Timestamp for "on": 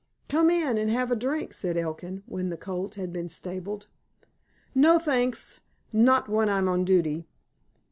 6.67-6.83